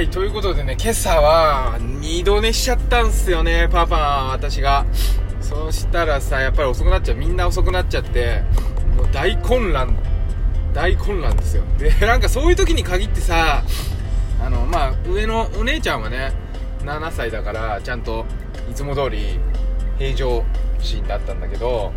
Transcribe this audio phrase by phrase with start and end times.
[0.00, 4.86] はい、ということでね、今朝は二度寝しちゃったんすよね、パパ、私が。
[5.42, 7.18] そしたらさ、やっぱり遅くなっちゃう。
[7.18, 8.42] みんな遅くなっちゃって、
[8.96, 9.94] もう大混乱、
[10.72, 11.64] 大混乱ですよ。
[11.76, 13.62] で、なんかそういう時に限ってさ、
[14.42, 16.32] あの、まあ、上のお姉ちゃんはね、
[16.82, 18.24] 7歳だから、ちゃんと
[18.70, 19.38] いつも通り
[19.98, 20.42] 平常
[20.78, 21.92] 心だったんだけど、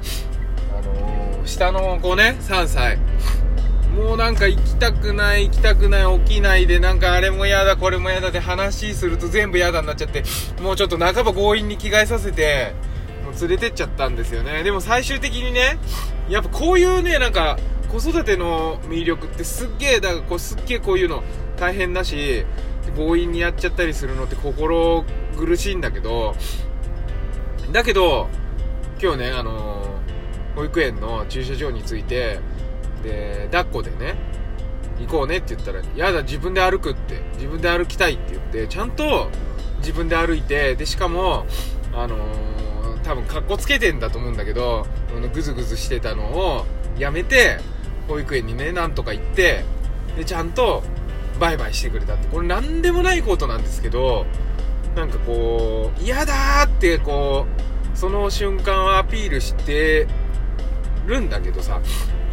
[0.78, 3.00] あのー下の子ね、3歳。
[3.96, 10.24] もうなんか行きたくない行きたくない起きないでなんかあれも嫌だこれも嫌だで話すると全部嫌だになっちゃって
[10.62, 12.74] もうちょっと半ば強引に着替えさせて
[13.24, 14.64] もう連れてっちゃったんですよね。
[14.64, 15.78] でも最終的にね
[16.28, 21.24] やっぱこういうねなんか子育ての魅力ってすっげえだからこうすっげえこういうの
[21.58, 22.46] 大変だし
[22.96, 25.06] 強引にやっちゃったりするのって心
[25.38, 26.36] 苦しいんだけど
[27.72, 28.28] だけど
[29.02, 30.00] 今日ねあの
[30.56, 32.40] 保育園の駐車場について
[33.04, 34.16] で抱っこでね
[35.00, 39.30] 行こうねって言ったら「やだ自分で歩く」って自分で歩きたいって言ってちゃんと
[39.80, 41.46] 自分で歩いてでしかも
[41.94, 42.54] あのー
[43.04, 44.88] 多分かっこつけてんだと思うんだけど
[45.34, 46.66] グズグズしてたのを
[46.98, 47.60] やめて
[48.08, 49.64] 保育園にねなんとか行って
[50.16, 50.84] でちゃんと
[51.40, 52.28] バイバイしてくれたって。
[52.28, 54.26] これ何でもないことなんですけど
[54.96, 57.46] なんかこう嫌だってこ
[57.94, 60.08] うその瞬間はアピールして
[61.06, 61.82] るんだけどさ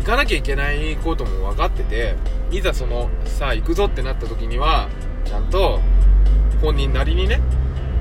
[0.01, 2.17] 行かなきゃいけないことも分かってて
[2.51, 4.89] いざそのさあ行くぞってなった時には
[5.25, 5.79] ちゃんと
[6.61, 7.41] 本人なりにね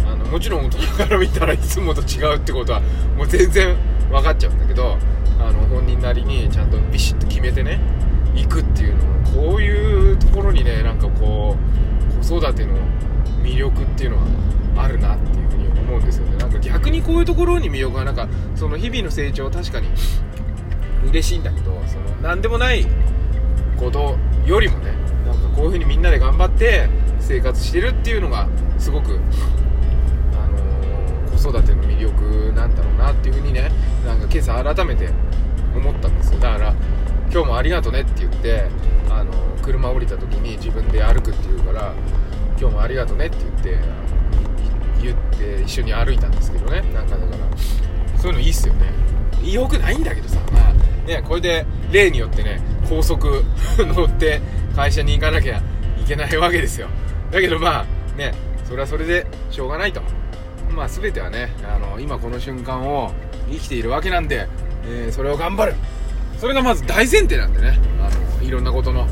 [0.06, 2.82] あのもちろん大人から見たらいつもと違うってことは
[3.18, 3.76] もう全然
[4.10, 4.98] 分かっちゃうんだけど
[5.40, 7.80] あの本人なりにちゃんとビシッと決めてね
[8.34, 11.56] 行くっていうのもこういうところにねなんかこ
[12.22, 12.74] う子育ての
[13.44, 14.24] 魅力っていうのは
[14.84, 16.38] あるなっていうふうに思うんですよね。
[16.38, 19.90] なんか逆にこういうところに魅力がなんかその日々の成長は確かに
[21.08, 22.86] 嬉しいんだけどその何でもない
[23.78, 24.92] ことよりもね
[25.26, 28.48] なんかこういうふうにみんなで頑張って生活してるっていうのが
[28.78, 29.20] すごく、
[30.34, 33.72] あのー子育ての魅力なんだろうなっていうふうにね
[34.06, 35.10] なんか今朝改めて
[35.76, 36.40] 思ったんですよ。
[36.40, 36.76] だから
[37.32, 38.68] 今日もありがとねって言って、
[39.10, 41.94] あのー車降りた時に自分で歩くって言うから
[42.60, 43.80] 今日もありがとねって言って
[45.02, 46.82] 言って一緒に歩いたんですけどね。
[46.92, 48.92] なんかだからそういうのいいっすよね。
[49.44, 50.40] よくないんだけどさ。
[50.52, 50.69] まあ
[51.10, 53.44] ねこれで例によってね高速
[53.80, 54.42] 乗って
[54.76, 55.62] 会社に行かなきゃい
[56.08, 56.88] けないわけですよ。
[57.32, 58.34] だけどまあね
[58.64, 60.02] それはそれでしょうがないと。
[60.72, 63.12] まあ全てはねあの今この瞬間を
[63.52, 64.48] 生きているわけなんで、
[64.86, 65.74] えーそれを頑張る。
[66.38, 68.10] それがまず大前提なんでねあ
[68.42, 69.08] のいろんなことの、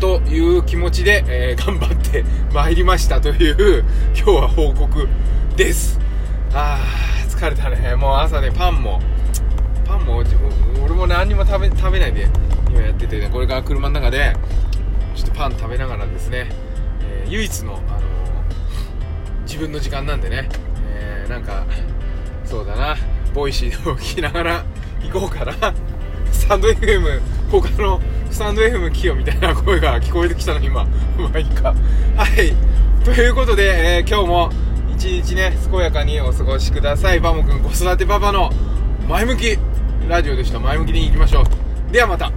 [0.00, 5.08] という気持ちで、えー 頑張ってまいりましたという今日は報告
[5.56, 5.98] です。
[6.52, 7.94] あー疲れたね。
[7.94, 9.00] もう朝ねパンも
[9.86, 10.22] パンも
[10.84, 12.28] 俺も何にも食べ食べないで
[12.70, 14.34] 今やっててねこれから車の中で
[15.14, 16.48] ちょっとパン食べながらですね、
[17.02, 18.02] えー唯一の、あのー
[19.46, 20.48] 自分の時間なんでね、
[20.88, 21.64] えーなんか
[22.44, 22.96] そうだな
[23.34, 24.64] ボイシーを聞きながら
[25.02, 25.52] 行こうかな
[26.32, 27.20] スタンド FM
[27.50, 31.74] 他のスタンド FM 聞けよみたいな声が聞こえてきたの今まあいいか
[32.16, 32.54] はい。
[33.04, 34.50] ということで、えー今日も
[34.94, 37.20] 一日ね健やかにお過ごしください。
[37.20, 38.50] バモくん子育てパパの
[39.08, 39.58] 前向き。
[40.08, 40.60] ラジオでした。
[40.60, 41.92] 前向きにいきましょう。
[41.92, 42.30] ではまた。